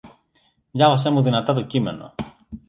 Διάβασέ 0.71 1.09
μου 1.09 1.21
δυνατά 1.21 1.53
το 1.53 1.61
κείμενο. 1.61 2.13